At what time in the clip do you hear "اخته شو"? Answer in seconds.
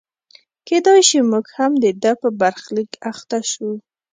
3.11-3.71